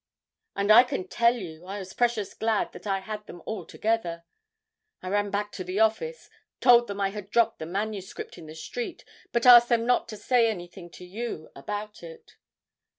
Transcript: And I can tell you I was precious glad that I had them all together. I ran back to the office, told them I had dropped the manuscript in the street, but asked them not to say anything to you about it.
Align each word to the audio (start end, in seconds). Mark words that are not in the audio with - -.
And 0.55 0.71
I 0.71 0.83
can 0.83 1.07
tell 1.07 1.35
you 1.35 1.67
I 1.67 1.77
was 1.77 1.93
precious 1.93 2.33
glad 2.33 2.71
that 2.71 2.87
I 2.87 3.01
had 3.01 3.27
them 3.27 3.43
all 3.45 3.67
together. 3.67 4.23
I 5.03 5.09
ran 5.09 5.29
back 5.29 5.51
to 5.51 5.63
the 5.63 5.79
office, 5.79 6.27
told 6.59 6.87
them 6.87 6.99
I 6.99 7.09
had 7.11 7.29
dropped 7.29 7.59
the 7.59 7.67
manuscript 7.67 8.35
in 8.39 8.47
the 8.47 8.55
street, 8.55 9.05
but 9.31 9.45
asked 9.45 9.69
them 9.69 9.85
not 9.85 10.09
to 10.09 10.17
say 10.17 10.47
anything 10.49 10.89
to 10.93 11.05
you 11.05 11.51
about 11.55 12.01
it. 12.01 12.37